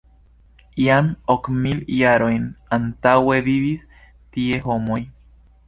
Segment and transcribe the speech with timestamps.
[0.83, 3.87] Jam ok mil jarojn antaŭe vivis
[4.39, 5.03] tie homoj.